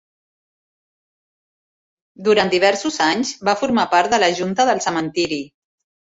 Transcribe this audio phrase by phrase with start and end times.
[2.29, 5.41] Durant diversos anys, va formar part de la junta del cementiri.